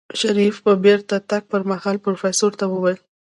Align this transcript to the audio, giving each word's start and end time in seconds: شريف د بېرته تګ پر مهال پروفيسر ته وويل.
شريف 0.19 0.55
د 0.65 0.67
بېرته 0.85 1.15
تګ 1.29 1.43
پر 1.51 1.61
مهال 1.71 1.97
پروفيسر 2.05 2.51
ته 2.59 2.65
وويل. 2.73 2.99